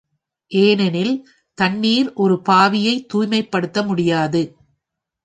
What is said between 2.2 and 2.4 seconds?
ஒரு